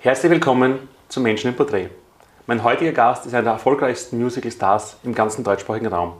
[0.00, 1.90] Herzlich willkommen zum Menschen im Porträt.
[2.46, 6.12] Mein heutiger Gast ist einer der erfolgreichsten Musical-Stars im ganzen deutschsprachigen Raum.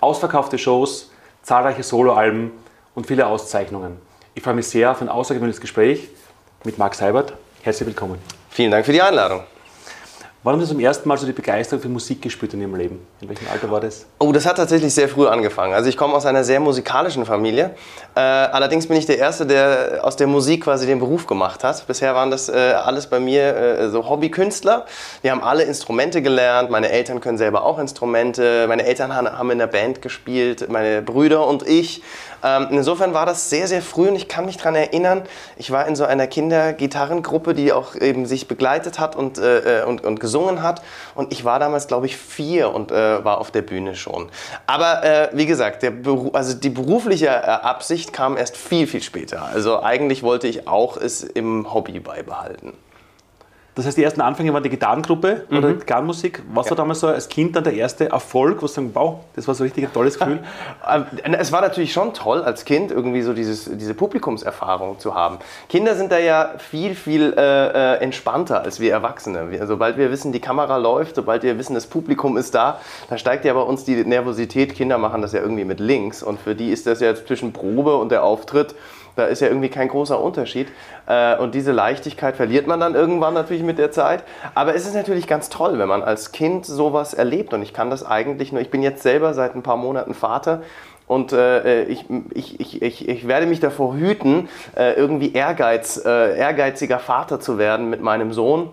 [0.00, 2.50] Ausverkaufte Shows, zahlreiche Soloalben
[2.96, 3.98] und viele Auszeichnungen.
[4.34, 6.08] Ich freue mich sehr auf ein außergewöhnliches Gespräch
[6.64, 7.34] mit Marc Seibert.
[7.62, 8.18] Herzlich willkommen.
[8.50, 9.44] Vielen Dank für die Einladung.
[10.44, 13.00] Wann haben Sie zum ersten Mal so die Begeisterung für Musik gespürt in Ihrem Leben?
[13.22, 14.04] In welchem Alter war das?
[14.18, 15.72] Oh, das hat tatsächlich sehr früh angefangen.
[15.72, 17.70] Also ich komme aus einer sehr musikalischen Familie.
[18.14, 21.86] Äh, allerdings bin ich der Erste, der aus der Musik quasi den Beruf gemacht hat.
[21.86, 24.84] Bisher waren das äh, alles bei mir äh, so Hobbykünstler.
[25.22, 26.68] Wir haben alle Instrumente gelernt.
[26.68, 28.66] Meine Eltern können selber auch Instrumente.
[28.68, 32.02] Meine Eltern haben in der Band gespielt, meine Brüder und ich.
[32.44, 35.22] Ähm, insofern war das sehr, sehr früh und ich kann mich daran erinnern,
[35.56, 39.84] ich war in so einer Kindergitarrengruppe, die auch eben sich begleitet hat und, äh, äh,
[39.84, 40.82] und, und gesungen hat.
[41.14, 44.28] Und ich war damals, glaube ich, vier und äh, war auf der Bühne schon.
[44.66, 45.92] Aber äh, wie gesagt, der
[46.34, 49.44] also die berufliche äh, Absicht kam erst viel, viel später.
[49.44, 52.74] Also eigentlich wollte ich auch es im Hobby beibehalten.
[53.74, 55.58] Das heißt, die ersten Anfänge waren die Gitarrengruppe mhm.
[55.58, 56.42] oder Gitarrenmusik.
[56.52, 56.70] Was ja.
[56.70, 59.54] war damals so als Kind dann der erste Erfolg, wo Sie sagen, wow, das war
[59.54, 60.40] so richtig ein tolles Gefühl?
[60.86, 61.06] Ähm,
[61.38, 65.38] es war natürlich schon toll, als Kind irgendwie so dieses, diese Publikumserfahrung zu haben.
[65.68, 69.50] Kinder sind da ja viel, viel äh, äh entspannter als wir Erwachsene.
[69.50, 73.18] Wir, sobald wir wissen, die Kamera läuft, sobald wir wissen, das Publikum ist da, dann
[73.18, 74.74] steigt ja bei uns die Nervosität.
[74.74, 77.96] Kinder machen das ja irgendwie mit links und für die ist das ja zwischen Probe
[77.96, 78.74] und der Auftritt
[79.16, 80.68] da ist ja irgendwie kein großer Unterschied.
[81.06, 84.24] Äh, und diese Leichtigkeit verliert man dann irgendwann natürlich mit der Zeit.
[84.54, 87.54] Aber es ist natürlich ganz toll, wenn man als Kind sowas erlebt.
[87.54, 90.62] Und ich kann das eigentlich nur, ich bin jetzt selber seit ein paar Monaten Vater.
[91.06, 96.98] Und äh, ich, ich, ich, ich, werde mich davor hüten, äh, irgendwie Ehrgeiz, äh, ehrgeiziger
[96.98, 98.70] Vater zu werden mit meinem Sohn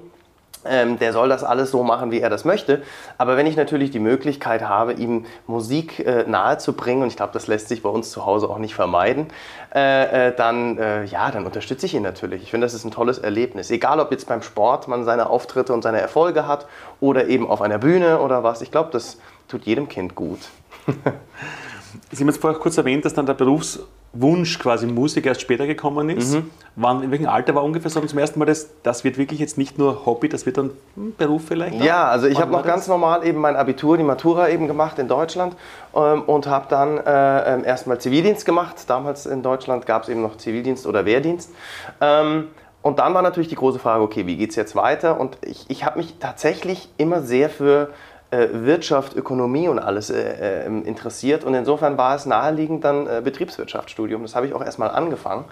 [0.66, 2.82] ähm, der soll das alles so machen, wie er das möchte.
[3.18, 7.48] Aber wenn ich natürlich die Möglichkeit habe, ihm Musik äh, nahezubringen, und ich glaube, das
[7.48, 9.28] lässt sich bei uns zu Hause auch nicht vermeiden,
[9.74, 12.44] äh, äh, dann, äh, ja, dann unterstütze ich ihn natürlich.
[12.44, 13.72] Ich finde, das ist ein tolles Erlebnis.
[13.72, 16.68] Egal, ob jetzt beim Sport man seine Auftritte und seine Erfolge hat
[17.00, 18.62] oder eben auf einer Bühne oder was.
[18.62, 19.18] Ich glaube, das
[19.48, 20.40] tut jedem Kind gut.
[22.12, 26.10] Sie haben jetzt vorher kurz erwähnt, dass dann der Berufswunsch quasi Musik erst später gekommen
[26.10, 26.34] ist.
[26.34, 26.50] Mhm.
[26.76, 29.58] Wann, in welchem Alter war ungefähr so zum ersten Mal das, das wird wirklich jetzt
[29.58, 31.82] nicht nur Hobby, das wird dann ein Beruf vielleicht?
[31.84, 35.08] Ja, also ich habe noch ganz normal eben mein Abitur, die Matura eben gemacht in
[35.08, 35.56] Deutschland
[35.96, 38.76] ähm, und habe dann äh, ähm, erstmal Zivildienst gemacht.
[38.88, 41.52] Damals in Deutschland gab es eben noch Zivildienst oder Wehrdienst.
[42.00, 42.48] Ähm,
[42.82, 45.20] und dann war natürlich die große Frage, okay, wie geht es jetzt weiter?
[45.20, 47.90] Und ich, ich habe mich tatsächlich immer sehr für
[48.32, 51.44] Wirtschaft, Ökonomie und alles äh, ähm, interessiert.
[51.44, 54.22] Und insofern war es naheliegend dann äh, Betriebswirtschaftsstudium.
[54.22, 55.46] Das habe ich auch erstmal angefangen.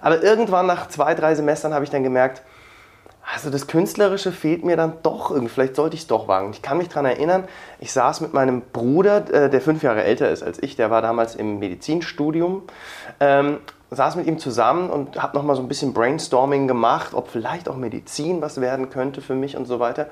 [0.00, 2.42] Aber irgendwann nach zwei, drei Semestern habe ich dann gemerkt,
[3.34, 5.52] also das Künstlerische fehlt mir dann doch irgendwie.
[5.52, 6.50] Vielleicht sollte ich es doch wagen.
[6.52, 7.44] Ich kann mich daran erinnern,
[7.78, 11.36] ich saß mit meinem Bruder, der fünf Jahre älter ist als ich, der war damals
[11.36, 12.62] im Medizinstudium,
[13.20, 13.58] ähm,
[13.90, 17.76] saß mit ihm zusammen und habe nochmal so ein bisschen Brainstorming gemacht, ob vielleicht auch
[17.76, 20.08] Medizin was werden könnte für mich und so weiter.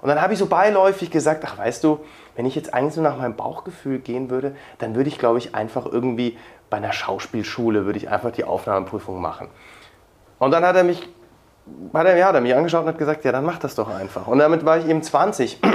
[0.00, 2.00] Und dann habe ich so beiläufig gesagt, ach weißt du,
[2.36, 5.54] wenn ich jetzt eigentlich so nach meinem Bauchgefühl gehen würde, dann würde ich, glaube ich,
[5.54, 6.38] einfach irgendwie
[6.70, 9.48] bei einer Schauspielschule, würde ich einfach die Aufnahmeprüfung machen.
[10.38, 11.08] Und dann hat er mich,
[11.92, 13.88] hat er, ja, hat er mich angeschaut und hat gesagt, ja, dann mach das doch
[13.88, 14.26] einfach.
[14.26, 15.60] Und damit war ich eben 20.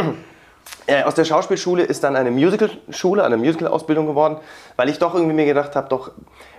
[0.86, 4.38] Äh, aus der Schauspielschule ist dann eine Musicalschule, eine Musical-Ausbildung geworden,
[4.76, 6.12] weil ich doch irgendwie mir gedacht habe, doch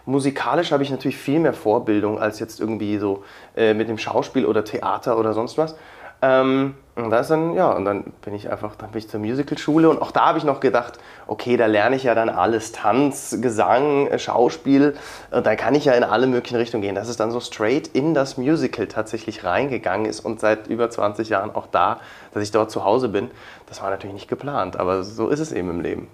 [0.07, 3.25] musikalisch habe ich natürlich viel mehr Vorbildung als jetzt irgendwie so
[3.57, 5.77] äh, mit dem Schauspiel oder Theater oder sonst was.
[6.23, 9.91] Ähm, und das dann, ja, und dann bin ich einfach, dann bin ich zur Musicalschule
[9.91, 13.37] und auch da habe ich noch gedacht, okay, da lerne ich ja dann alles, Tanz,
[13.41, 14.95] Gesang, äh, Schauspiel,
[15.33, 16.95] und da kann ich ja in alle möglichen Richtungen gehen.
[16.95, 21.29] Dass es dann so straight in das Musical tatsächlich reingegangen ist und seit über 20
[21.29, 21.99] Jahren auch da,
[22.33, 23.31] dass ich dort zu Hause bin,
[23.67, 26.09] das war natürlich nicht geplant, aber so ist es eben im Leben.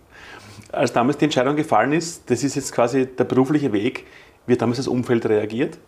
[0.73, 4.07] Als damals die Entscheidung gefallen ist, das ist jetzt quasi der berufliche Weg,
[4.47, 5.79] wie hat damals das Umfeld reagiert?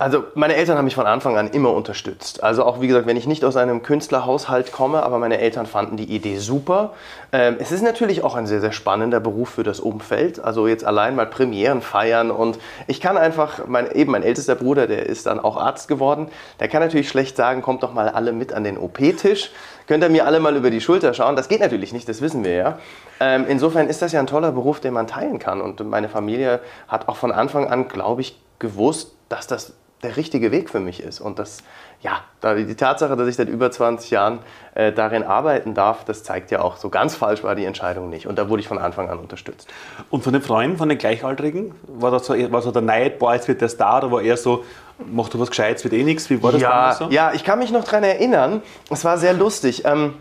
[0.00, 2.44] Also meine Eltern haben mich von Anfang an immer unterstützt.
[2.44, 5.96] Also auch wie gesagt, wenn ich nicht aus einem Künstlerhaushalt komme, aber meine Eltern fanden
[5.96, 6.92] die Idee super.
[7.32, 10.38] Ähm, es ist natürlich auch ein sehr, sehr spannender Beruf für das Umfeld.
[10.38, 14.86] Also jetzt allein mal Premieren feiern und ich kann einfach, mein, eben mein ältester Bruder,
[14.86, 16.28] der ist dann auch Arzt geworden,
[16.60, 19.50] der kann natürlich schlecht sagen, kommt doch mal alle mit an den OP-Tisch.
[19.88, 21.34] Könnt ihr mir alle mal über die Schulter schauen?
[21.34, 22.78] Das geht natürlich nicht, das wissen wir ja.
[23.18, 25.60] Ähm, insofern ist das ja ein toller Beruf, den man teilen kann.
[25.60, 29.72] Und meine Familie hat auch von Anfang an, glaube ich, gewusst, dass das
[30.02, 31.20] der richtige Weg für mich ist.
[31.20, 31.58] Und das,
[32.00, 32.20] ja,
[32.54, 34.38] die Tatsache, dass ich seit über 20 Jahren
[34.74, 38.26] äh, darin arbeiten darf, das zeigt ja auch, so ganz falsch war die Entscheidung nicht.
[38.26, 39.68] Und da wurde ich von Anfang an unterstützt.
[40.10, 43.34] Und von den Freunden, von den Gleichaltrigen, war das so, war so der Neid, boah,
[43.34, 44.64] jetzt wird der Star, oder war eher so,
[45.10, 46.30] mach du was Gescheites, wird eh nichts?
[46.30, 47.08] Wie war das ja, so?
[47.10, 49.84] Ja, ich kann mich noch daran erinnern, es war sehr lustig.
[49.84, 50.14] Ähm,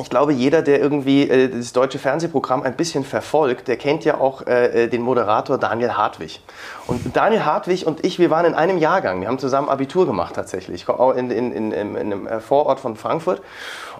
[0.00, 4.18] ich glaube, jeder, der irgendwie äh, das deutsche Fernsehprogramm ein bisschen verfolgt, der kennt ja
[4.18, 6.40] auch äh, den Moderator Daniel Hartwig.
[6.86, 9.20] Und Daniel Hartwig und ich, wir waren in einem Jahrgang.
[9.20, 10.86] Wir haben zusammen Abitur gemacht tatsächlich,
[11.16, 13.42] in, in, in, in einem Vorort von Frankfurt.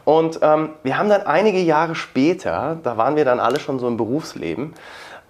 [0.05, 3.87] Und ähm, wir haben dann einige Jahre später, da waren wir dann alle schon so
[3.87, 4.75] im Berufsleben,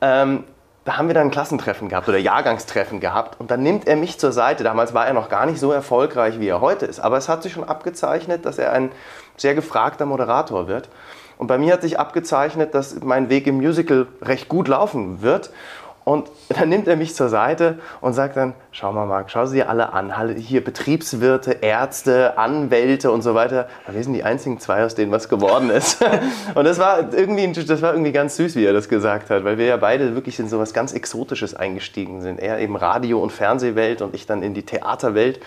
[0.01, 0.45] ähm,
[0.85, 4.19] da haben wir dann ein Klassentreffen gehabt oder Jahrgangstreffen gehabt und dann nimmt er mich
[4.19, 4.65] zur Seite.
[4.65, 7.43] Damals war er noch gar nicht so erfolgreich, wie er heute ist, aber es hat
[7.43, 8.91] sich schon abgezeichnet, dass er ein
[9.41, 10.89] sehr gefragter Moderator wird.
[11.39, 15.51] Und bei mir hat sich abgezeichnet, dass mein Weg im Musical recht gut laufen wird.
[16.09, 19.57] Und dann nimmt er mich zur Seite und sagt dann, schau mal Marc, schau sie
[19.57, 23.69] dir alle an, hier Betriebswirte, Ärzte, Anwälte und so weiter.
[23.87, 26.03] Wir sind die einzigen zwei, aus denen was geworden ist.
[26.55, 29.59] Und das war irgendwie, das war irgendwie ganz süß, wie er das gesagt hat, weil
[29.59, 32.41] wir ja beide wirklich in so was ganz Exotisches eingestiegen sind.
[32.41, 35.41] Er eben Radio- und Fernsehwelt und ich dann in die Theaterwelt.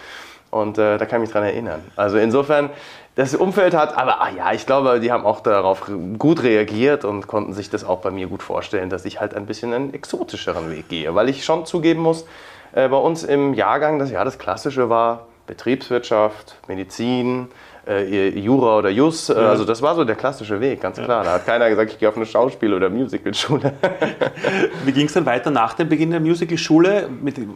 [0.52, 1.80] Und äh, da kann ich mich dran erinnern.
[1.96, 2.70] Also insofern,
[3.16, 7.28] das Umfeld hat, aber ah ja, ich glaube, die haben auch darauf gut reagiert und
[7.28, 10.72] konnten sich das auch bei mir gut vorstellen, dass ich halt ein bisschen einen exotischeren
[10.72, 11.14] Weg gehe.
[11.14, 12.26] Weil ich schon zugeben muss,
[12.74, 17.50] äh, bei uns im Jahrgang, das ja das Klassische war Betriebswirtschaft, Medizin,
[17.86, 19.30] äh, Jura oder Jus.
[19.30, 19.50] Äh, ja.
[19.50, 21.24] Also das war so der klassische Weg, ganz klar.
[21.24, 23.74] Da hat keiner gesagt, ich gehe auf eine Schauspiel- oder Musicalschule.
[24.86, 27.10] Wie ging es dann weiter nach dem Beginn der Musicalschule?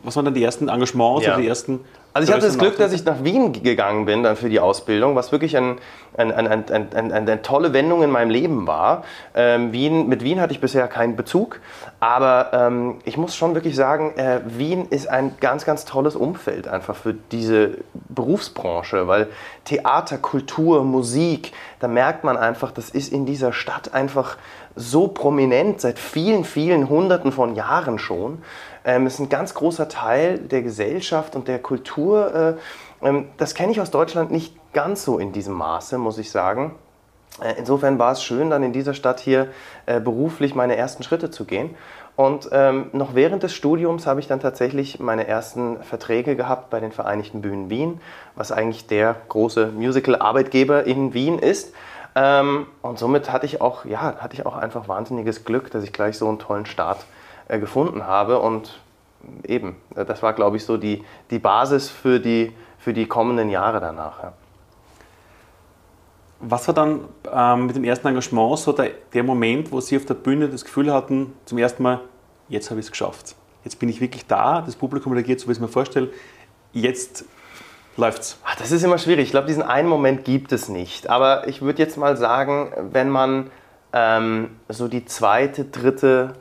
[0.03, 1.33] Was waren dann die ersten Engagements ja.
[1.33, 1.81] oder die ersten
[2.15, 5.17] also ich hatte das Glück, dass ich nach Wien gegangen bin dann für die Ausbildung,
[5.17, 5.79] was wirklich ein,
[6.15, 9.03] ein, ein, eine tolle Wendung in meinem Leben war.
[9.35, 11.59] Ähm, Wien, mit Wien hatte ich bisher keinen Bezug,
[11.99, 16.69] aber ähm, ich muss schon wirklich sagen, äh, Wien ist ein ganz, ganz tolles Umfeld
[16.69, 19.27] einfach für diese Berufsbranche, weil
[19.65, 21.51] Theater, Kultur, Musik,
[21.81, 24.37] da merkt man einfach, das ist in dieser Stadt einfach
[24.75, 28.41] so prominent seit vielen, vielen Hunderten von Jahren schon.
[28.83, 32.57] Ähm, ist ein ganz großer Teil der Gesellschaft und der Kultur.
[33.01, 36.29] Äh, ähm, das kenne ich aus Deutschland nicht ganz so in diesem Maße, muss ich
[36.29, 36.75] sagen.
[37.41, 39.47] Äh, insofern war es schön, dann in dieser Stadt hier
[39.85, 41.75] äh, beruflich meine ersten Schritte zu gehen.
[42.15, 46.79] Und ähm, noch während des Studiums habe ich dann tatsächlich meine ersten Verträge gehabt bei
[46.79, 47.99] den Vereinigten Bühnen Wien,
[48.35, 51.73] was eigentlich der große Musical-Arbeitgeber in Wien ist.
[52.15, 55.91] Ähm, und somit hatte ich auch, ja, hatte ich auch einfach wahnsinniges Glück, dass ich
[55.91, 57.05] gleich so einen tollen Start
[57.49, 58.39] äh, gefunden habe.
[58.39, 58.79] Und
[59.43, 63.81] eben, das war, glaube ich, so die, die Basis für die, für die kommenden Jahre
[63.81, 64.23] danach.
[64.23, 64.33] Ja.
[66.39, 70.05] Was war dann ähm, mit dem ersten Engagement so der, der Moment, wo Sie auf
[70.05, 71.99] der Bühne das Gefühl hatten, zum ersten Mal,
[72.47, 73.35] jetzt habe ich es geschafft.
[73.63, 76.09] Jetzt bin ich wirklich da, das Publikum reagiert so, wie ich es mir vorstelle.
[76.71, 77.25] Jetzt
[77.97, 78.37] läuft's.
[78.45, 79.25] Ach, das ist immer schwierig.
[79.25, 81.09] Ich glaube, diesen einen Moment gibt es nicht.
[81.09, 83.49] Aber ich würde jetzt mal sagen, wenn man
[83.93, 86.33] ähm, so die zweite, dritte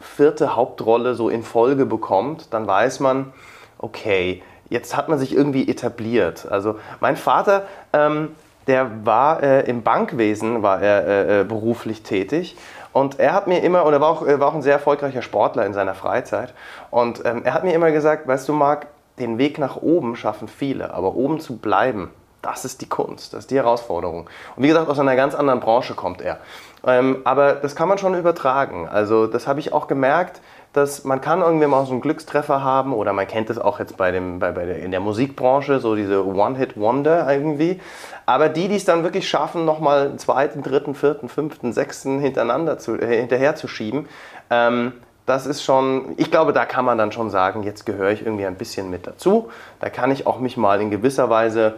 [0.00, 3.32] vierte Hauptrolle so in Folge bekommt, dann weiß man,
[3.78, 6.50] okay, jetzt hat man sich irgendwie etabliert.
[6.50, 8.30] Also mein Vater, ähm,
[8.66, 12.56] der war äh, im Bankwesen, war er äh, äh beruflich tätig.
[12.92, 15.72] Und er hat mir immer, oder war auch, war auch ein sehr erfolgreicher Sportler in
[15.72, 16.52] seiner Freizeit.
[16.90, 18.86] Und ähm, er hat mir immer gesagt, weißt du, Marc,
[19.18, 22.10] den Weg nach oben schaffen viele, aber oben zu bleiben,
[22.42, 24.28] das ist die Kunst, das ist die Herausforderung.
[24.56, 26.38] Und wie gesagt, aus einer ganz anderen Branche kommt er.
[26.84, 28.88] Ähm, aber das kann man schon übertragen.
[28.88, 30.40] Also das habe ich auch gemerkt,
[30.72, 33.96] dass man kann irgendwie mal so einen Glückstreffer haben oder man kennt es auch jetzt
[33.96, 37.80] bei dem, bei, bei der, in der Musikbranche, so diese One-Hit-Wonder irgendwie.
[38.26, 42.78] Aber die, die es dann wirklich schaffen, nochmal einen zweiten, dritten, vierten, fünften, sechsten hintereinander
[42.78, 44.08] zu, äh, hinterher zu schieben,
[44.50, 44.94] ähm,
[45.26, 48.46] das ist schon, ich glaube, da kann man dann schon sagen, jetzt gehöre ich irgendwie
[48.46, 49.50] ein bisschen mit dazu.
[49.80, 51.74] Da kann ich auch mich mal in gewisser Weise,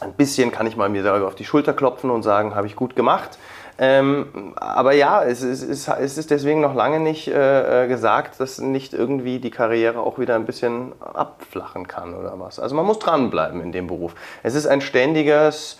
[0.00, 2.76] ein bisschen kann ich mal mir selber auf die Schulter klopfen und sagen, habe ich
[2.76, 3.38] gut gemacht.
[3.78, 8.58] Ähm, aber ja, es ist, es ist, deswegen noch lange nicht äh, äh, gesagt, dass
[8.58, 12.58] nicht irgendwie die Karriere auch wieder ein bisschen abflachen kann oder was.
[12.58, 14.14] Also man muss dranbleiben in dem Beruf.
[14.42, 15.78] Es ist ein ständiges,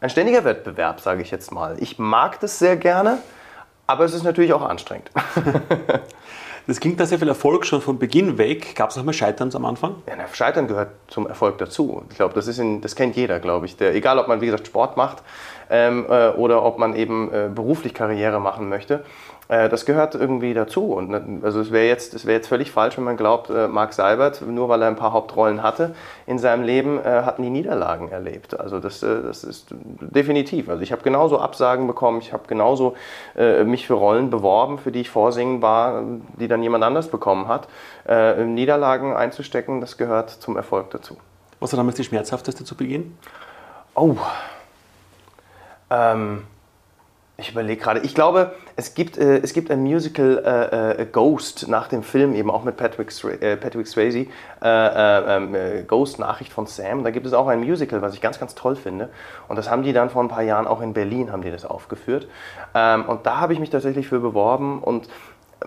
[0.00, 1.76] ein ständiger Wettbewerb, sage ich jetzt mal.
[1.78, 3.18] Ich mag das sehr gerne,
[3.86, 5.10] aber es ist natürlich auch anstrengend.
[6.66, 8.74] Das klingt da sehr viel Erfolg schon von Beginn weg.
[8.74, 9.94] Gab es auch mal Scheiterns am Anfang?
[10.08, 12.02] Ja, Scheitern gehört zum Erfolg dazu.
[12.10, 13.76] Ich glaube, das, das kennt jeder, glaube ich.
[13.76, 15.22] Der, egal, ob man, wie gesagt, Sport macht
[15.70, 19.04] ähm, äh, oder ob man eben äh, beruflich Karriere machen möchte.
[19.48, 20.92] Äh, das gehört irgendwie dazu.
[20.92, 23.92] Und, ne, also es wäre jetzt, wär jetzt völlig falsch, wenn man glaubt, äh, Mark
[23.92, 25.94] Seibert, nur weil er ein paar Hauptrollen hatte
[26.26, 28.58] in seinem Leben, äh, hat nie Niederlagen erlebt.
[28.58, 30.68] Also das, das ist definitiv.
[30.68, 32.94] Also ich habe genauso Absagen bekommen, ich habe genauso
[33.64, 36.02] mich für Rollen beworben, für die ich vorsingen war,
[36.38, 37.68] die dann jemand anders bekommen hat.
[38.46, 41.16] Niederlagen einzustecken, das gehört zum Erfolg dazu.
[41.60, 43.16] Was war damals die schmerzhafteste zu Beginn?
[43.94, 44.16] Oh,
[45.90, 46.44] ähm,
[47.38, 48.00] Ich überlege gerade.
[48.00, 52.34] Ich glaube, es gibt, äh, es gibt ein Musical äh, äh, Ghost nach dem Film,
[52.34, 53.12] eben auch mit Patrick,
[53.42, 54.20] äh, Patrick Swayze.
[54.20, 54.26] Äh,
[54.62, 57.04] äh, ähm, Ghost, Nachricht von Sam.
[57.04, 59.10] Da gibt es auch ein Musical, was ich ganz, ganz toll finde.
[59.48, 61.66] Und das haben die dann vor ein paar Jahren auch in Berlin haben die das
[61.66, 62.26] aufgeführt.
[62.74, 64.82] Ähm, und da habe ich mich tatsächlich für beworben.
[64.82, 65.06] Und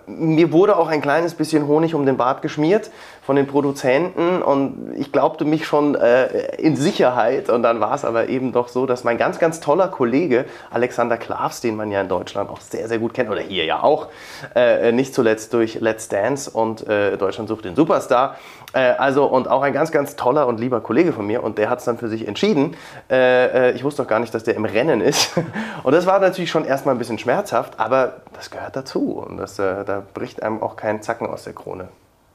[0.05, 2.91] mir wurde auch ein kleines bisschen Honig um den Bart geschmiert
[3.29, 7.50] von den Produzenten und ich glaubte mich schon äh, in Sicherheit.
[7.50, 11.17] Und dann war es aber eben doch so, dass mein ganz, ganz toller Kollege Alexander
[11.17, 14.08] Klavs, den man ja in Deutschland auch sehr, sehr gut kennt oder hier ja auch,
[14.55, 18.38] äh, nicht zuletzt durch Let's Dance und äh, Deutschland sucht den Superstar,
[18.74, 21.69] äh, also und auch ein ganz, ganz toller und lieber Kollege von mir und der
[21.69, 22.75] hat es dann für sich entschieden.
[23.12, 25.34] Äh, äh, ich wusste doch gar nicht, dass der im Rennen ist.
[25.84, 29.60] Und das war natürlich schon erstmal ein bisschen schmerzhaft, aber das gehört dazu und das,
[29.84, 31.90] da bricht einem auch kein Zacken aus der Krone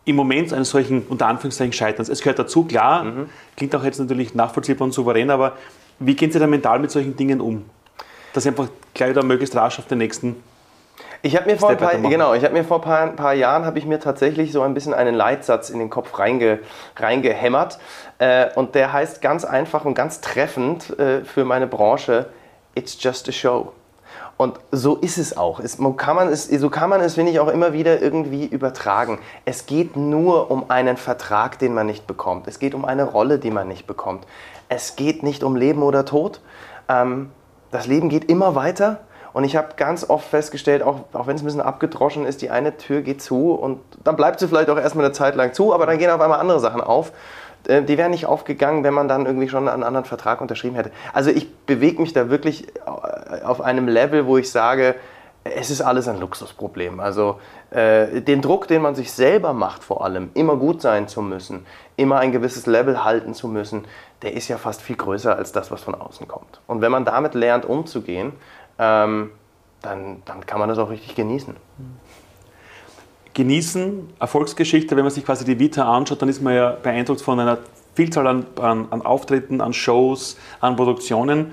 [0.04, 2.08] im Moment eines solchen, unter Anführungszeichen, Scheiterns.
[2.08, 3.30] Es gehört dazu, klar, mhm.
[3.56, 5.52] klingt auch jetzt natürlich nachvollziehbar und souverän, aber
[5.98, 7.64] wie gehen Sie da mental mit solchen Dingen um?
[8.32, 10.36] Dass Sie einfach gleich wieder möglichst rasch auf den nächsten
[11.22, 13.64] ich habe mir vor ein paar, genau, ich habe mir vor ein paar, paar Jahren
[13.64, 16.58] habe ich mir tatsächlich so ein bisschen einen Leitsatz in den Kopf reinge,
[16.96, 17.78] reingehämmert
[18.18, 22.26] äh, und der heißt ganz einfach und ganz treffend äh, für meine Branche:
[22.74, 23.72] It's just a show.
[24.36, 25.60] Und so ist es auch.
[25.60, 29.18] Es, kann man es, so kann man es, finde ich, auch immer wieder irgendwie übertragen.
[29.44, 32.48] Es geht nur um einen Vertrag, den man nicht bekommt.
[32.48, 34.26] Es geht um eine Rolle, die man nicht bekommt.
[34.68, 36.40] Es geht nicht um Leben oder Tod.
[36.88, 37.30] Ähm,
[37.70, 39.00] das Leben geht immer weiter.
[39.32, 42.50] Und ich habe ganz oft festgestellt, auch, auch wenn es ein bisschen abgedroschen ist, die
[42.50, 45.74] eine Tür geht zu und dann bleibt sie vielleicht auch erstmal eine Zeit lang zu,
[45.74, 47.10] aber dann gehen auf einmal andere Sachen auf.
[47.68, 50.90] Äh, die wären nicht aufgegangen, wenn man dann irgendwie schon einen anderen Vertrag unterschrieben hätte.
[51.12, 54.94] Also ich bewege mich da wirklich äh, auf einem Level, wo ich sage,
[55.44, 57.00] es ist alles ein Luxusproblem.
[57.00, 57.38] Also
[57.70, 61.66] äh, den Druck, den man sich selber macht, vor allem immer gut sein zu müssen,
[61.96, 63.84] immer ein gewisses Level halten zu müssen,
[64.22, 66.60] der ist ja fast viel größer als das, was von außen kommt.
[66.66, 68.32] Und wenn man damit lernt, umzugehen,
[68.78, 69.30] ähm,
[69.82, 71.56] dann, dann kann man das auch richtig genießen
[73.34, 74.08] genießen.
[74.18, 77.58] Erfolgsgeschichte, wenn man sich quasi die Vita anschaut, dann ist man ja beeindruckt von einer
[77.94, 81.52] Vielzahl an, an, an Auftritten, an Shows, an Produktionen.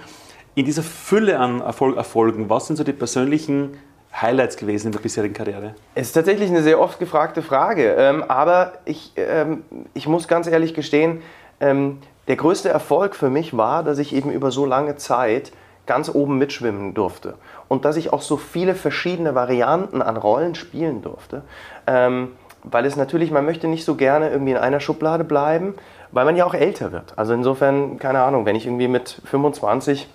[0.55, 3.77] In dieser Fülle an Erfolg, Erfolgen, was sind so die persönlichen
[4.13, 5.75] Highlights gewesen in der bisherigen Karriere?
[5.95, 10.47] Es ist tatsächlich eine sehr oft gefragte Frage, ähm, aber ich, ähm, ich muss ganz
[10.47, 11.21] ehrlich gestehen,
[11.59, 15.51] ähm, der größte Erfolg für mich war, dass ich eben über so lange Zeit
[15.91, 17.33] ganz oben mitschwimmen durfte
[17.67, 21.41] und dass ich auch so viele verschiedene Varianten an Rollen spielen durfte.
[21.85, 22.29] Ähm,
[22.63, 25.73] weil es natürlich, man möchte nicht so gerne irgendwie in einer Schublade bleiben,
[26.13, 27.11] weil man ja auch älter wird.
[27.17, 30.07] Also insofern, keine Ahnung, wenn ich irgendwie mit 25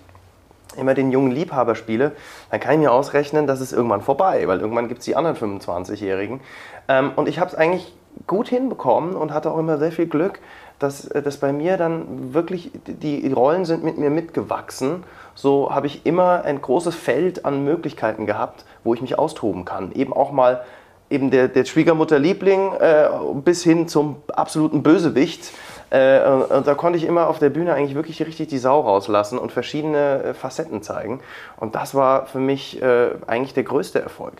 [0.77, 2.13] immer den jungen Liebhaber spiele,
[2.49, 5.35] dann kann ich mir ausrechnen, dass es irgendwann vorbei, weil irgendwann gibt es die anderen
[5.35, 6.39] 25-Jährigen.
[6.87, 7.93] Ähm, und ich habe es eigentlich
[8.25, 10.39] gut hinbekommen und hatte auch immer sehr viel Glück,
[10.79, 15.03] dass, äh, dass bei mir dann wirklich die Rollen sind mit mir mitgewachsen.
[15.35, 19.91] So habe ich immer ein großes Feld an Möglichkeiten gehabt, wo ich mich austoben kann.
[19.91, 20.61] Eben auch mal
[21.09, 25.51] eben der, der Schwiegermutterliebling äh, bis hin zum absoluten Bösewicht.
[25.89, 29.37] Äh, und da konnte ich immer auf der Bühne eigentlich wirklich richtig die Sau rauslassen
[29.39, 31.21] und verschiedene äh, Facetten zeigen.
[31.57, 34.33] Und das war für mich äh, eigentlich der größte Erfolg.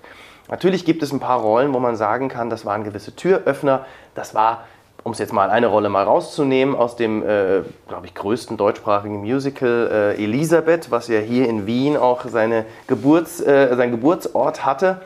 [0.50, 3.86] Natürlich gibt es ein paar Rollen, wo man sagen kann, das waren gewisse Türöffner.
[4.16, 4.66] Das war
[5.08, 9.22] um es jetzt mal eine Rolle mal rauszunehmen, aus dem, äh, glaube ich, größten deutschsprachigen
[9.22, 15.00] Musical äh, Elisabeth, was ja hier in Wien auch seine Geburts, äh, seinen Geburtsort hatte.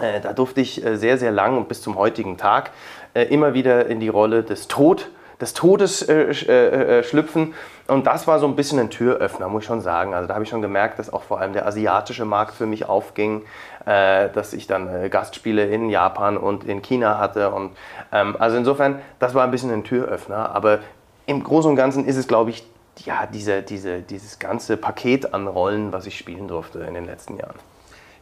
[0.00, 2.72] Äh, da durfte ich äh, sehr, sehr lang und bis zum heutigen Tag
[3.14, 5.10] äh, immer wieder in die Rolle des Tod
[5.40, 7.54] des Todes äh, äh, äh, schlüpfen.
[7.86, 10.14] Und das war so ein bisschen ein Türöffner, muss ich schon sagen.
[10.14, 12.88] Also da habe ich schon gemerkt, dass auch vor allem der asiatische Markt für mich
[12.88, 13.42] aufging,
[13.86, 17.50] äh, dass ich dann äh, Gastspiele in Japan und in China hatte.
[17.50, 17.72] Und,
[18.12, 20.54] ähm, also insofern, das war ein bisschen ein Türöffner.
[20.54, 20.80] Aber
[21.26, 22.64] im Großen und Ganzen ist es, glaube ich,
[23.04, 27.38] ja, diese, diese, dieses ganze Paket an Rollen, was ich spielen durfte in den letzten
[27.38, 27.56] Jahren.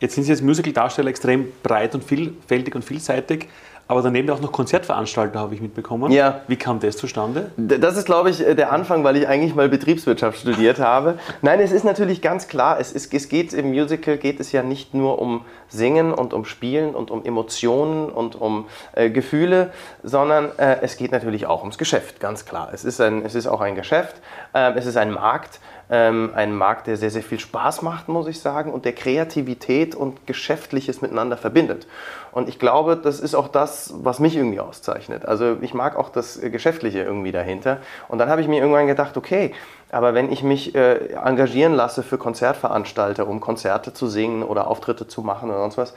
[0.00, 3.48] Jetzt sind Sie als Musical-Darsteller extrem breit und vielfältig und vielseitig.
[3.88, 6.12] Aber daneben auch noch Konzertveranstalter, habe ich mitbekommen.
[6.12, 6.42] Ja.
[6.46, 7.50] Wie kam das zustande?
[7.56, 11.18] Das ist, glaube ich, der Anfang, weil ich eigentlich mal Betriebswirtschaft studiert habe.
[11.40, 14.62] Nein, es ist natürlich ganz klar, es, ist, es geht im Musical geht es ja
[14.62, 20.50] nicht nur um Singen und um Spielen und um Emotionen und um äh, Gefühle, sondern
[20.58, 22.68] äh, es geht natürlich auch ums Geschäft, ganz klar.
[22.72, 24.16] Es ist, ein, es ist auch ein Geschäft,
[24.52, 28.26] äh, es ist ein Markt, ähm, ein Markt, der sehr, sehr viel Spaß macht, muss
[28.26, 31.86] ich sagen, und der Kreativität und Geschäftliches miteinander verbindet.
[32.32, 35.24] Und ich glaube, das ist auch das, was mich irgendwie auszeichnet.
[35.24, 37.78] Also ich mag auch das Geschäftliche irgendwie dahinter.
[38.08, 39.54] Und dann habe ich mir irgendwann gedacht, okay,
[39.90, 45.08] aber wenn ich mich äh, engagieren lasse für Konzertveranstalter, um Konzerte zu singen oder Auftritte
[45.08, 45.94] zu machen oder sonst was,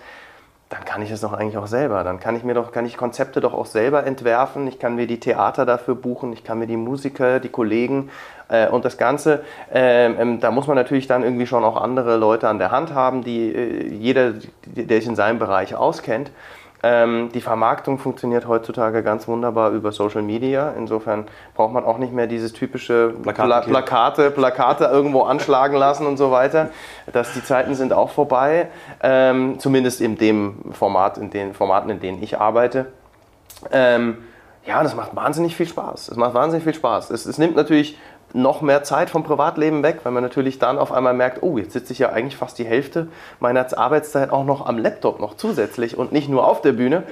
[0.72, 2.06] dann kann ich das doch eigentlich auch selber.
[2.06, 4.68] Dann kann ich mir doch, kann ich Konzepte doch auch selber entwerfen.
[4.68, 8.10] Ich kann mir die Theater dafür buchen, ich kann mir die Musiker, die Kollegen
[8.48, 9.44] äh, und das Ganze.
[9.70, 12.94] Ähm, ähm, da muss man natürlich dann irgendwie schon auch andere Leute an der Hand
[12.94, 14.32] haben, die äh, jeder,
[14.66, 16.32] der sich in seinem Bereich auskennt.
[16.84, 20.74] Ähm, die Vermarktung funktioniert heutzutage ganz wunderbar über Social Media.
[20.78, 26.08] Insofern braucht man auch nicht mehr dieses typische Plakate, Pla Plakate, Plakate irgendwo anschlagen lassen
[26.08, 26.70] und so weiter.
[27.12, 28.68] Das, die Zeiten sind auch vorbei.
[29.02, 32.88] Ähm, zumindest in dem Format, in den Formaten, in denen ich arbeite.
[33.72, 34.18] Ähm,
[34.66, 36.10] ja, das macht wahnsinnig viel Spaß.
[36.10, 37.12] Es macht wahnsinnig viel Spaß.
[37.12, 37.98] Es, es nimmt natürlich
[38.34, 41.74] noch mehr Zeit vom Privatleben weg, weil man natürlich dann auf einmal merkt, oh, jetzt
[41.74, 43.08] sitze ich ja eigentlich fast die Hälfte
[43.40, 47.04] meiner Arbeitszeit auch noch am Laptop noch zusätzlich und nicht nur auf der Bühne.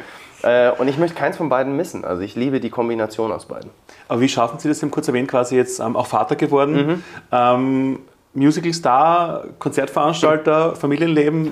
[0.42, 2.06] Äh, und ich möchte keins von beiden missen.
[2.06, 3.70] Also ich liebe die Kombination aus beiden.
[4.08, 6.88] Aber wie schaffen Sie das, Sie haben kurz erwähnt, quasi jetzt ähm, auch Vater geworden.
[6.88, 7.04] Mhm.
[7.32, 8.00] Ähm,
[8.34, 11.52] Musical-Star, Konzertveranstalter, Familienleben?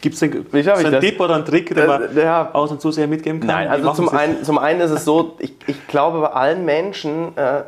[0.00, 2.50] Gibt es einen, so einen Tipp oder einen Trick, den man ja.
[2.52, 3.48] aus und Zuseher mitgeben kann?
[3.48, 7.36] Nein, also zum einen, zum einen ist es so, ich, ich glaube bei allen Menschen,
[7.36, 7.64] äh,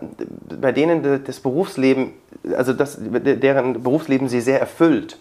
[0.61, 2.13] bei denen das Berufsleben,
[2.57, 5.19] also das, deren Berufsleben sie sehr erfüllt,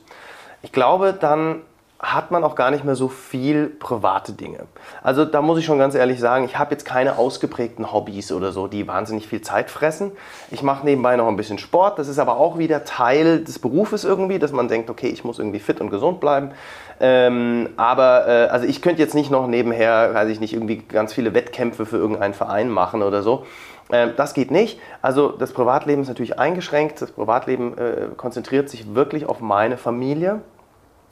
[0.62, 1.62] ich glaube, dann
[2.00, 4.60] hat man auch gar nicht mehr so viel private Dinge.
[5.02, 8.52] Also da muss ich schon ganz ehrlich sagen, ich habe jetzt keine ausgeprägten Hobbys oder
[8.52, 10.12] so, die wahnsinnig viel Zeit fressen.
[10.52, 14.04] Ich mache nebenbei noch ein bisschen Sport, das ist aber auch wieder Teil des Berufes
[14.04, 16.52] irgendwie, dass man denkt, okay, ich muss irgendwie fit und gesund bleiben.
[17.00, 21.14] Ähm, aber äh, also ich könnte jetzt nicht noch nebenher, weiß ich nicht, irgendwie ganz
[21.14, 23.46] viele Wettkämpfe für irgendeinen Verein machen oder so.
[23.92, 24.80] Ähm, das geht nicht.
[25.02, 27.02] Also das Privatleben ist natürlich eingeschränkt.
[27.02, 30.42] Das Privatleben äh, konzentriert sich wirklich auf meine Familie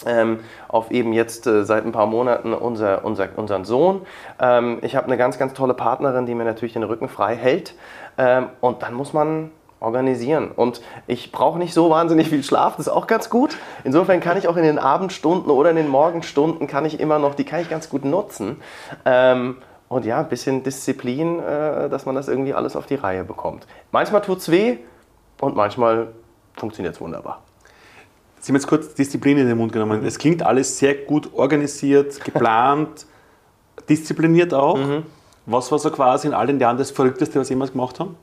[0.07, 4.01] ähm, auf eben jetzt äh, seit ein paar Monaten unser, unser, unseren Sohn.
[4.39, 7.75] Ähm, ich habe eine ganz, ganz tolle Partnerin, die mir natürlich den Rücken frei hält.
[8.17, 9.51] Ähm, und dann muss man
[9.83, 10.50] organisieren.
[10.51, 13.57] Und ich brauche nicht so wahnsinnig viel Schlaf, das ist auch ganz gut.
[13.83, 17.36] Insofern kann ich auch in den Abendstunden oder in den Morgenstunden kann ich immer noch,
[17.36, 18.62] die kann ich ganz gut nutzen.
[19.05, 19.57] Ähm,
[19.89, 23.67] und ja, ein bisschen Disziplin, äh, dass man das irgendwie alles auf die Reihe bekommt.
[23.91, 24.77] Manchmal tut es weh
[25.39, 26.07] und manchmal
[26.55, 27.43] funktioniert es wunderbar.
[28.43, 30.01] Sie haben jetzt kurz Disziplin in den Mund genommen.
[30.01, 30.05] Mhm.
[30.05, 33.05] Es klingt alles sehr gut organisiert, geplant,
[33.88, 34.77] diszipliniert auch.
[34.77, 35.03] Mhm.
[35.45, 38.17] Was war so quasi in all den Jahren das Verrückteste, was Sie jemals gemacht haben?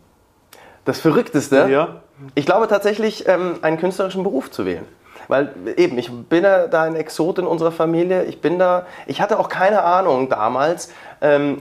[0.85, 1.69] Das Verrückteste?
[1.71, 2.03] Ja.
[2.35, 4.85] Ich glaube tatsächlich, ähm, einen künstlerischen Beruf zu wählen.
[5.31, 8.25] Weil eben, ich bin da ein Exot in unserer Familie.
[8.25, 11.59] Ich bin da, ich hatte auch keine Ahnung damals, ähm,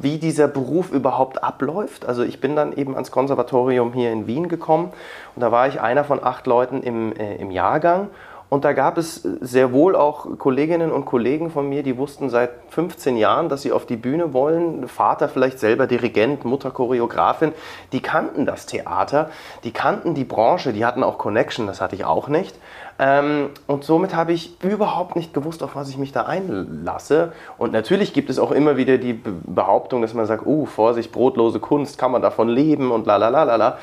[0.00, 2.06] wie dieser Beruf überhaupt abläuft.
[2.06, 4.92] Also ich bin dann eben ans Konservatorium hier in Wien gekommen
[5.34, 8.08] und da war ich einer von acht Leuten im, äh, im Jahrgang.
[8.54, 12.50] Und da gab es sehr wohl auch Kolleginnen und Kollegen von mir, die wussten seit
[12.68, 14.86] 15 Jahren, dass sie auf die Bühne wollen.
[14.86, 17.52] Vater vielleicht selber Dirigent, Mutter Choreografin.
[17.90, 19.30] Die kannten das Theater,
[19.64, 22.54] die kannten die Branche, die hatten auch Connection, das hatte ich auch nicht.
[22.98, 27.32] Ähm, und somit habe ich überhaupt nicht gewusst, auf was ich mich da einlasse.
[27.58, 31.60] Und natürlich gibt es auch immer wieder die Behauptung, dass man sagt, uh, Vorsicht, brotlose
[31.60, 33.78] Kunst, kann man davon leben und la la la la la.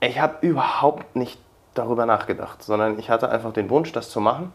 [0.00, 1.38] Ich habe überhaupt nicht
[1.74, 4.52] darüber nachgedacht, sondern ich hatte einfach den Wunsch, das zu machen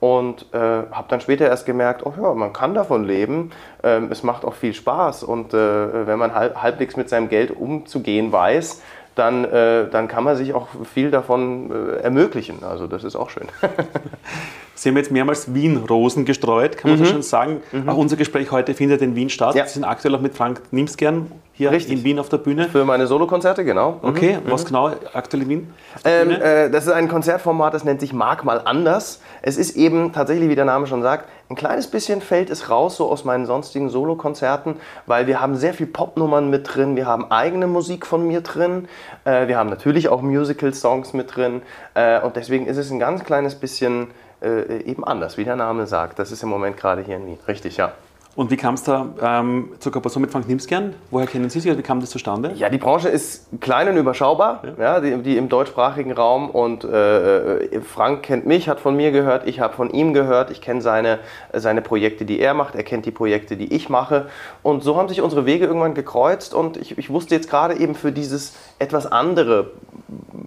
[0.00, 3.50] und äh, habe dann später erst gemerkt, oh ja, man kann davon leben,
[3.82, 7.50] ähm, es macht auch viel Spaß und äh, wenn man halb, halbwegs mit seinem Geld
[7.50, 8.82] umzugehen weiß,
[9.18, 12.62] dann, äh, dann kann man sich auch viel davon äh, ermöglichen.
[12.62, 13.48] Also das ist auch schön.
[14.74, 17.04] Sie haben jetzt mehrmals Wien-Rosen gestreut, kann man mhm.
[17.04, 17.62] so schon sagen.
[17.72, 17.88] Mhm.
[17.88, 19.56] Auch unser Gespräch heute findet in Wien statt.
[19.56, 19.66] Ja.
[19.66, 21.98] Sie sind aktuell auch mit Frank Nimskern hier Richtig.
[21.98, 22.68] in Wien auf der Bühne.
[22.68, 23.98] Für meine Solokonzerte, genau.
[24.00, 24.08] Mhm.
[24.08, 24.66] Okay, was mhm.
[24.68, 25.74] genau aktuell in Wien?
[26.04, 29.20] Ähm, äh, das ist ein Konzertformat, das nennt sich Mag mal anders.
[29.42, 32.96] Es ist eben tatsächlich, wie der Name schon sagt, ein kleines bisschen fällt es raus
[32.96, 37.30] so aus meinen sonstigen Solokonzerten, weil wir haben sehr viel Popnummern mit drin, wir haben
[37.30, 38.88] eigene Musik von mir drin,
[39.24, 41.62] äh, wir haben natürlich auch Musical-Songs mit drin
[41.94, 44.08] äh, und deswegen ist es ein ganz kleines bisschen
[44.42, 46.18] äh, eben anders, wie der Name sagt.
[46.18, 47.38] Das ist im Moment gerade hier in Wien.
[47.48, 47.92] Richtig, ja.
[48.38, 50.94] Und wie kam es da ähm, zur Kooperation mit Frank Nimsgern?
[51.10, 51.76] Woher kennen Sie sich?
[51.76, 52.52] Wie kam das zustande?
[52.54, 54.84] Ja, die Branche ist klein und überschaubar, ja.
[54.84, 56.48] ja die, die, im deutschsprachigen Raum.
[56.48, 60.52] Und äh, äh, Frank kennt mich, hat von mir gehört, ich habe von ihm gehört.
[60.52, 61.18] Ich kenne seine,
[61.52, 62.76] seine Projekte, die er macht.
[62.76, 64.28] Er kennt die Projekte, die ich mache.
[64.62, 66.54] Und so haben sich unsere Wege irgendwann gekreuzt.
[66.54, 69.72] Und ich, ich wusste jetzt gerade eben für dieses etwas andere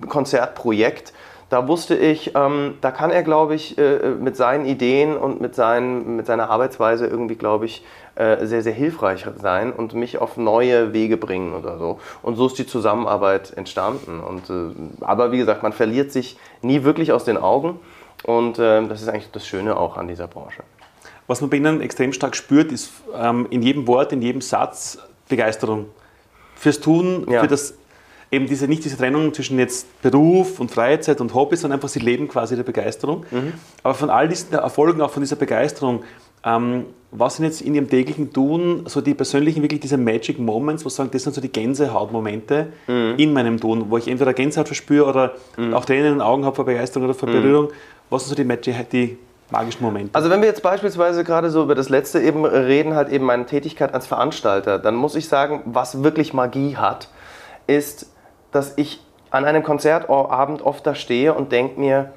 [0.08, 1.12] Konzertprojekt,
[1.52, 5.54] da wusste ich, ähm, da kann er, glaube ich, äh, mit seinen Ideen und mit,
[5.54, 7.84] seinen, mit seiner Arbeitsweise irgendwie, glaube ich,
[8.16, 12.00] äh, sehr, sehr hilfreich sein und mich auf neue Wege bringen oder so.
[12.22, 14.22] Und so ist die Zusammenarbeit entstanden.
[14.22, 17.80] Und, äh, aber wie gesagt, man verliert sich nie wirklich aus den Augen
[18.24, 20.64] und ähm, das ist eigentlich das Schöne auch an dieser Branche.
[21.28, 25.00] Was man bei Ihnen extrem stark spürt, ist ähm, in jedem Wort, in jedem Satz
[25.28, 25.88] Begeisterung
[26.56, 27.42] fürs Tun, ja.
[27.42, 27.74] für das
[28.32, 32.00] eben diese, nicht diese Trennung zwischen jetzt Beruf und Freizeit und Hobby, sondern einfach sie
[32.00, 33.26] leben quasi der Begeisterung.
[33.30, 33.54] Mhm.
[33.84, 36.04] Aber von all diesen Erfolgen, auch von dieser Begeisterung,
[36.44, 40.84] Ähm, was sind jetzt in Ihrem täglichen Tun so die persönlichen, wirklich diese Magic Moments,
[40.84, 43.14] wo Sie sagen, das sind so die Gänsehautmomente mhm.
[43.18, 45.76] in meinem Tun, wo ich entweder Gänsehaut verspüre oder mhm.
[45.76, 47.34] auch Tränen in den Augen habe vor Begeisterung oder vor mhm.
[47.34, 47.68] Berührung.
[48.10, 49.20] Was sind so die, Magic, die
[49.52, 50.16] magischen Momente?
[50.16, 53.46] Also wenn wir jetzt beispielsweise gerade so über das letzte eben reden, halt eben meine
[53.46, 57.10] Tätigkeit als Veranstalter, dann muss ich sagen, was wirklich Magie hat,
[57.68, 58.08] ist,
[58.52, 62.12] dass ich an einem Konzertabend oft da stehe und denke mir,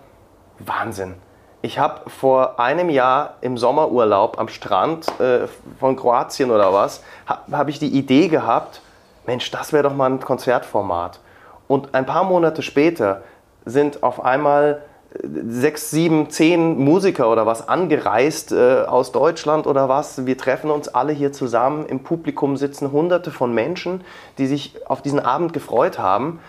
[0.58, 1.14] Wahnsinn,
[1.62, 5.46] ich habe vor einem Jahr im Sommerurlaub am Strand äh,
[5.80, 8.82] von Kroatien oder was, habe hab ich die Idee gehabt,
[9.26, 11.20] Mensch, das wäre doch mal ein Konzertformat.
[11.66, 13.22] Und ein paar Monate später
[13.64, 14.82] sind auf einmal
[15.22, 20.26] sechs, sieben, zehn Musiker oder was angereist äh, aus Deutschland oder was.
[20.26, 21.86] Wir treffen uns alle hier zusammen.
[21.86, 24.02] Im Publikum sitzen hunderte von Menschen,
[24.38, 26.40] die sich auf diesen Abend gefreut haben.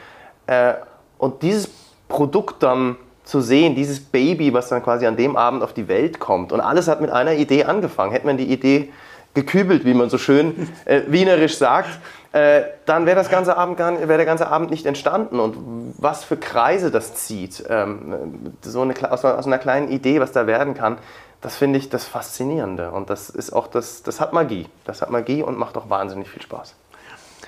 [0.47, 0.73] Äh,
[1.17, 1.69] und dieses
[2.07, 6.19] Produkt dann zu sehen, dieses Baby, was dann quasi an dem Abend auf die Welt
[6.19, 6.51] kommt.
[6.51, 8.11] Und alles hat mit einer Idee angefangen.
[8.11, 8.91] Hätte man die Idee
[9.33, 11.89] gekübelt, wie man so schön äh, wienerisch sagt,
[12.35, 15.39] äh, dann wäre wär der ganze Abend nicht entstanden.
[15.39, 20.33] Und was für Kreise das zieht, ähm, so eine, aus, aus, einer kleinen Idee, was
[20.33, 20.97] da werden kann,
[21.39, 22.91] das finde ich das Faszinierende.
[22.91, 24.67] Und das ist auch das, das hat Magie.
[24.83, 26.75] Das hat Magie und macht auch wahnsinnig viel Spaß.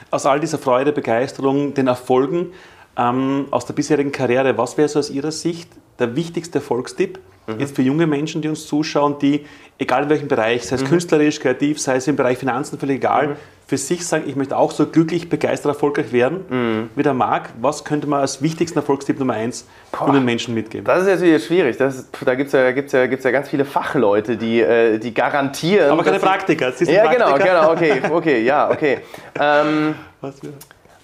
[0.10, 2.54] Aus all dieser Freude, Begeisterung, den Erfolgen,
[2.96, 5.70] ähm, aus der bisherigen Karriere, was wäre so aus Ihrer Sicht
[6.00, 7.60] der wichtigste Erfolgstipp mhm.
[7.60, 9.46] jetzt für junge Menschen, die uns zuschauen, die,
[9.78, 10.88] egal in welchem Bereich, sei es mhm.
[10.88, 13.36] künstlerisch, kreativ, sei es im Bereich Finanzen, völlig egal, mhm.
[13.66, 16.90] für sich sagen, ich möchte auch so glücklich, begeistert, erfolgreich werden, mhm.
[16.96, 19.66] wie der Marc, was könnte man als wichtigsten Erfolgstipp Nummer eins
[20.00, 20.86] jungen Menschen mitgeben?
[20.86, 21.78] Das ist natürlich schwierig.
[21.78, 25.14] Das, da gibt es ja, gibt's ja, gibt's ja ganz viele Fachleute, die, äh, die
[25.14, 25.90] garantieren.
[25.92, 26.72] Aber keine Praktiker.
[26.72, 27.76] Sie sind ja, genau, Praktiker.
[27.76, 29.00] genau, genau, okay, okay, ja, okay.
[29.40, 30.52] ähm, was wir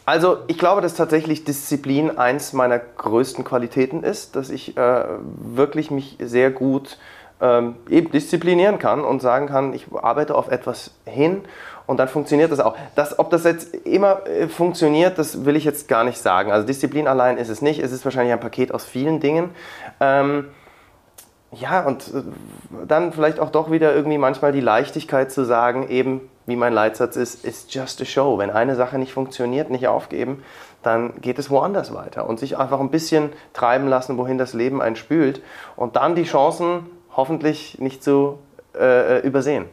[0.06, 5.04] also ich glaube, dass tatsächlich Disziplin eins meiner größten Qualitäten ist, dass ich äh,
[5.38, 6.98] wirklich mich sehr gut
[7.42, 11.42] ähm, eben disziplinieren kann und sagen kann, ich arbeite auf etwas hin
[11.86, 12.76] und dann funktioniert das auch.
[12.96, 16.52] Das, ob das jetzt immer äh, funktioniert, das will ich jetzt gar nicht sagen.
[16.52, 19.52] Also Disziplin allein ist es nicht, es ist wahrscheinlich ein Paket aus vielen Dingen.
[20.00, 20.48] Ähm,
[21.60, 22.24] ja, und äh,
[22.88, 27.16] dann vielleicht auch doch wieder irgendwie manchmal die Leichtigkeit zu sagen, eben wie mein Leitsatz
[27.16, 28.38] ist, it's just a show.
[28.38, 30.44] Wenn eine Sache nicht funktioniert, nicht aufgeben,
[30.82, 34.82] dann geht es woanders weiter und sich einfach ein bisschen treiben lassen, wohin das Leben
[34.82, 35.42] einen spült
[35.76, 36.86] und dann die Chancen
[37.16, 38.40] hoffentlich nicht zu
[38.78, 39.66] äh, übersehen.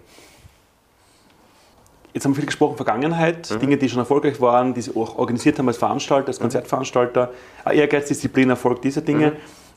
[2.12, 3.60] Jetzt haben wir viel gesprochen, Vergangenheit, mhm.
[3.60, 6.44] Dinge, die schon erfolgreich waren, die Sie auch organisiert haben als Veranstalter, als mhm.
[6.44, 7.30] Konzertveranstalter,
[7.70, 9.30] Ehrgeiz, Disziplin, Erfolg, diese Dinge.
[9.30, 9.36] Mhm.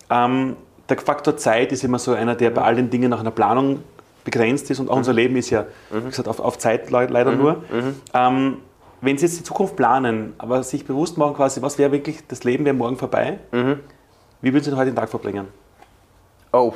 [0.09, 0.57] Ähm,
[0.89, 3.83] der Faktor Zeit ist immer so einer, der bei all den Dingen nach einer Planung
[4.23, 4.99] begrenzt ist und auch mhm.
[4.99, 6.09] unser Leben ist ja, wie mhm.
[6.09, 7.37] gesagt, auf, auf Zeit leider mhm.
[7.37, 7.53] nur.
[7.53, 8.01] Mhm.
[8.13, 8.57] Ähm,
[9.01, 12.43] wenn Sie jetzt die Zukunft planen, aber sich bewusst machen quasi, was wäre wirklich, das
[12.45, 13.79] Leben wäre morgen vorbei, mhm.
[14.41, 15.47] wie würden Sie heute den Tag verbringen?
[16.53, 16.73] Oh,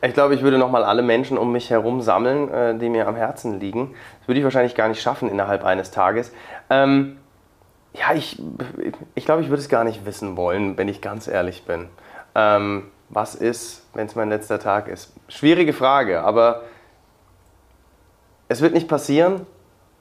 [0.00, 3.16] ich glaube, ich würde nochmal alle Menschen um mich herum sammeln, äh, die mir am
[3.16, 3.94] Herzen liegen.
[4.20, 6.32] Das würde ich wahrscheinlich gar nicht schaffen innerhalb eines Tages.
[6.70, 7.16] Ähm,
[7.94, 8.40] ja, ich,
[9.16, 11.88] ich glaube, ich würde es gar nicht wissen wollen, wenn ich ganz ehrlich bin.
[12.38, 15.12] Ähm, was ist, wenn es mein letzter Tag ist?
[15.28, 16.62] Schwierige Frage, aber
[18.48, 19.46] es wird nicht passieren.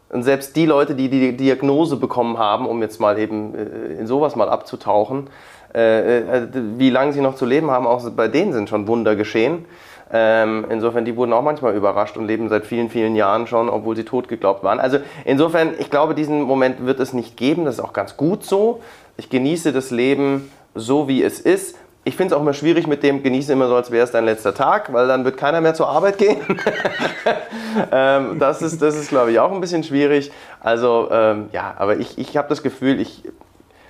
[0.10, 4.08] Und selbst die Leute, die die Diagnose bekommen haben, um jetzt mal eben äh, in
[4.08, 5.30] sowas mal abzutauchen,
[5.73, 6.47] äh, äh,
[6.78, 9.65] wie lange sie noch zu leben haben, auch bei denen sind schon Wunder geschehen.
[10.13, 13.97] Ähm, insofern, die wurden auch manchmal überrascht und leben seit vielen, vielen Jahren schon, obwohl
[13.97, 14.80] sie tot geglaubt waren.
[14.80, 17.65] Also insofern, ich glaube, diesen Moment wird es nicht geben.
[17.65, 18.82] Das ist auch ganz gut so.
[19.17, 21.76] Ich genieße das Leben so, wie es ist
[22.08, 24.24] ich finde es auch immer schwierig mit dem, genieße immer so, als wäre es dein
[24.24, 26.38] letzter Tag, weil dann wird keiner mehr zur Arbeit gehen.
[27.91, 30.32] ähm, das ist, das ist glaube ich, auch ein bisschen schwierig.
[30.62, 33.24] Also, ähm, ja, aber ich, ich habe das Gefühl, ich,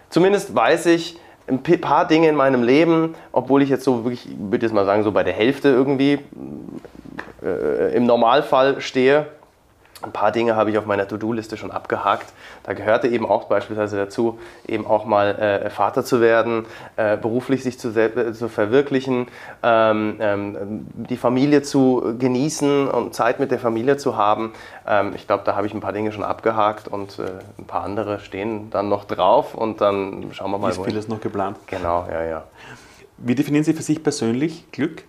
[0.09, 4.35] zumindest weiß ich ein paar Dinge in meinem Leben, obwohl ich jetzt so wirklich, ich
[4.37, 6.19] würde jetzt mal sagen, so bei der Hälfte irgendwie
[7.43, 9.27] äh, im Normalfall stehe
[10.03, 12.31] ein paar Dinge habe ich auf meiner To-Do-Liste schon abgehakt.
[12.63, 16.65] Da gehörte eben auch beispielsweise dazu, eben auch mal äh, Vater zu werden,
[16.97, 19.27] äh, beruflich sich zu, äh, zu verwirklichen,
[19.63, 24.53] ähm, ähm, die Familie zu genießen und Zeit mit der Familie zu haben.
[24.87, 27.23] Ähm, ich glaube, da habe ich ein paar Dinge schon abgehakt und äh,
[27.57, 30.69] ein paar andere stehen dann noch drauf und dann schauen wir mal.
[30.69, 31.57] Ist vieles noch geplant.
[31.65, 32.43] Genau, ja, ja.
[33.17, 35.05] Wie definieren Sie für sich persönlich Glück?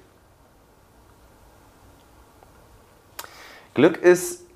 [3.75, 4.48] Glück ist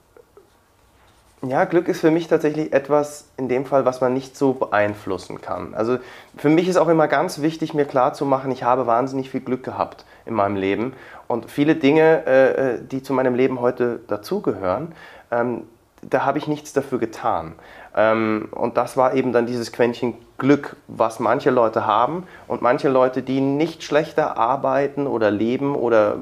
[1.44, 5.40] ja, Glück ist für mich tatsächlich etwas in dem Fall, was man nicht so beeinflussen
[5.40, 5.74] kann.
[5.74, 5.98] Also
[6.36, 10.04] für mich ist auch immer ganz wichtig, mir klarzumachen, ich habe wahnsinnig viel Glück gehabt
[10.24, 10.92] in meinem Leben
[11.26, 14.94] und viele Dinge, äh, äh, die zu meinem Leben heute dazugehören,
[15.32, 15.64] ähm,
[16.02, 17.54] da habe ich nichts dafür getan.
[17.96, 22.88] Ähm, und das war eben dann dieses Quäntchen Glück, was manche Leute haben und manche
[22.88, 26.16] Leute, die nicht schlechter arbeiten oder leben oder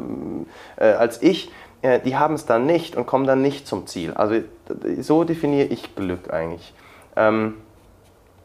[0.77, 1.51] äh, als ich,
[1.83, 4.13] die haben es dann nicht und kommen dann nicht zum Ziel.
[4.13, 4.43] Also
[5.01, 6.75] so definiere ich Glück eigentlich.
[7.17, 7.55] Ähm,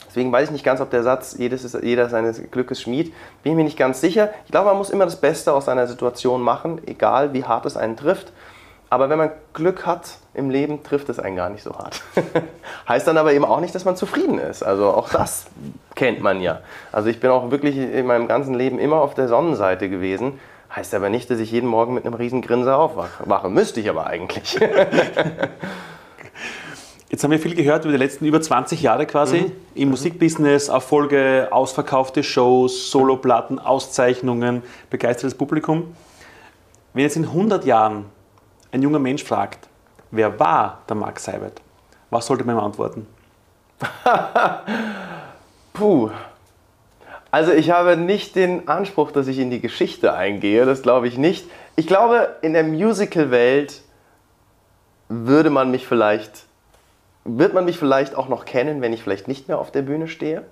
[0.08, 3.52] deswegen weiß ich nicht ganz, ob der Satz, jedes ist, jeder seines Glückes Schmied, bin
[3.52, 4.30] ich mir nicht ganz sicher.
[4.46, 7.76] Ich glaube, man muss immer das Beste aus einer Situation machen, egal wie hart es
[7.76, 8.32] einen trifft.
[8.90, 12.02] Aber wenn man Glück hat im Leben, trifft es einen gar nicht so hart.
[12.88, 14.64] heißt dann aber eben auch nicht, dass man zufrieden ist.
[14.64, 15.48] Also auch das
[15.96, 16.62] kennt man ja.
[16.92, 20.40] Also ich bin auch wirklich in meinem ganzen Leben immer auf der Sonnenseite gewesen.
[20.74, 23.50] Heißt aber nicht, dass ich jeden Morgen mit einem riesen Grinser aufwache.
[23.50, 24.60] Müsste ich aber eigentlich.
[27.10, 29.52] Jetzt haben wir viel gehört über die letzten über 20 Jahre quasi mhm.
[29.76, 35.96] im Musikbusiness, Erfolge, ausverkaufte Shows, Soloplatten, Auszeichnungen, begeistertes Publikum.
[36.94, 38.06] Wenn jetzt in 100 Jahren
[38.72, 39.70] ein junger Mensch fragt,
[40.12, 41.62] wer war der Mark Seibert,
[42.10, 43.08] was sollte man ihm antworten?
[45.74, 46.10] Puh.
[47.36, 51.18] Also ich habe nicht den Anspruch, dass ich in die Geschichte eingehe, das glaube ich
[51.18, 51.46] nicht.
[51.76, 53.82] Ich glaube, in der Musical-Welt
[55.10, 56.46] würde man mich vielleicht
[57.26, 60.08] wird man mich vielleicht auch noch kennen, wenn ich vielleicht nicht mehr auf der Bühne
[60.08, 60.44] stehe.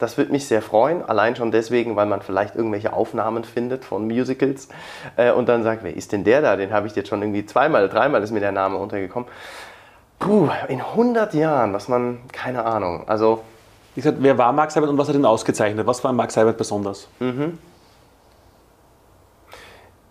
[0.00, 4.08] Das würde mich sehr freuen, allein schon deswegen, weil man vielleicht irgendwelche Aufnahmen findet von
[4.08, 4.68] Musicals
[5.16, 6.56] äh, und dann sagt, wer ist denn der da?
[6.56, 9.28] Den habe ich jetzt schon irgendwie zweimal, dreimal ist mir der Name untergekommen.
[10.18, 13.44] Puh, in 100 Jahren, was man, keine Ahnung, also...
[13.94, 15.86] Wie gesagt, wer war Mark Seibert und was hat ihn ausgezeichnet?
[15.86, 17.08] Was war Mark Seibert besonders?
[17.20, 17.58] Mhm.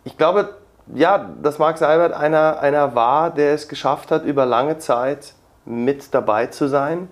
[0.06, 0.56] Ich glaube,
[0.94, 5.34] ja, dass Mark Seibert einer, einer war, der es geschafft hat, über lange Zeit
[5.66, 7.10] mit dabei zu sein,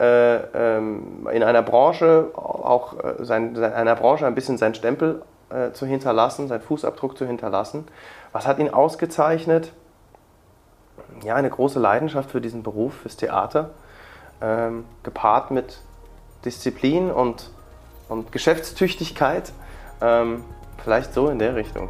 [0.00, 5.22] äh, ähm, in einer Branche auch äh, sein, sein, einer Branche ein bisschen seinen Stempel
[5.50, 7.86] äh, zu hinterlassen, seinen Fußabdruck zu hinterlassen.
[8.32, 9.72] Was hat ihn ausgezeichnet?
[11.24, 13.70] Ja, eine große Leidenschaft für diesen Beruf, fürs Theater,
[14.40, 15.78] ähm, gepaart mit
[16.44, 17.50] Disziplin und,
[18.08, 19.52] und Geschäftstüchtigkeit.
[20.00, 20.44] Ähm,
[20.82, 21.88] vielleicht so in der Richtung.